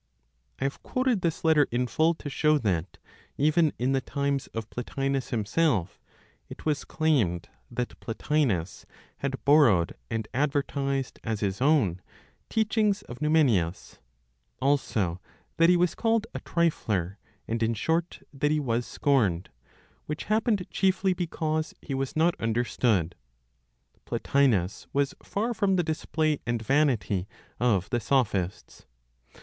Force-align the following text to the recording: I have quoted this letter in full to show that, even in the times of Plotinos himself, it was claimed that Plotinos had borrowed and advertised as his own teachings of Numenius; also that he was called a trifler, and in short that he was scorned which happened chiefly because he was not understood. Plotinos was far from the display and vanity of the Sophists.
I 0.59 0.63
have 0.63 0.81
quoted 0.81 1.21
this 1.21 1.43
letter 1.45 1.67
in 1.69 1.85
full 1.85 2.15
to 2.15 2.27
show 2.27 2.57
that, 2.57 2.97
even 3.37 3.71
in 3.77 3.91
the 3.91 4.01
times 4.01 4.47
of 4.47 4.67
Plotinos 4.71 5.29
himself, 5.29 5.99
it 6.49 6.65
was 6.65 6.85
claimed 6.85 7.49
that 7.69 7.99
Plotinos 7.99 8.85
had 9.17 9.45
borrowed 9.45 9.93
and 10.09 10.27
advertised 10.33 11.19
as 11.23 11.41
his 11.41 11.61
own 11.61 12.01
teachings 12.49 13.03
of 13.03 13.21
Numenius; 13.21 13.99
also 14.59 15.21
that 15.57 15.69
he 15.69 15.77
was 15.77 15.93
called 15.93 16.25
a 16.33 16.39
trifler, 16.39 17.19
and 17.47 17.61
in 17.61 17.75
short 17.75 18.23
that 18.33 18.49
he 18.49 18.59
was 18.59 18.87
scorned 18.87 19.51
which 20.07 20.23
happened 20.23 20.65
chiefly 20.71 21.13
because 21.13 21.75
he 21.79 21.93
was 21.93 22.15
not 22.15 22.33
understood. 22.41 23.13
Plotinos 24.07 24.87
was 24.93 25.13
far 25.21 25.53
from 25.53 25.75
the 25.75 25.83
display 25.83 26.39
and 26.47 26.59
vanity 26.59 27.27
of 27.59 27.87
the 27.91 27.99
Sophists. 27.99 28.87